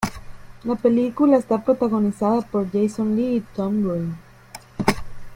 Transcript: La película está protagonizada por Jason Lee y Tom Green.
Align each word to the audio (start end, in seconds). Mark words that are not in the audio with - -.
La 0.63 0.73
película 0.73 1.37
está 1.37 1.63
protagonizada 1.63 2.41
por 2.41 2.71
Jason 2.71 3.15
Lee 3.15 3.35
y 3.35 3.39
Tom 3.55 3.87
Green. 3.87 4.15